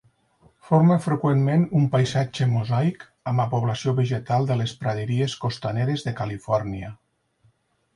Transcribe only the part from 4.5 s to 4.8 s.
de les